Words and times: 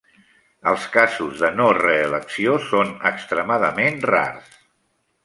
Els 0.69 0.85
casos 0.93 1.35
de 1.43 1.51
no 1.59 1.67
reelecció 1.77 2.55
són 2.71 2.95
extremadament 3.11 4.01
rars. 4.15 4.57